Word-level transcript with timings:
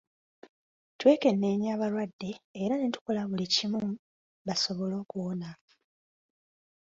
Twekenneenya 0.99 1.69
abalwadde 1.75 2.31
era 2.63 2.75
ne 2.77 2.87
tukola 2.93 3.21
buli 3.29 3.45
kimu 3.55 3.81
basobole 4.45 4.95
okuwona. 5.03 5.49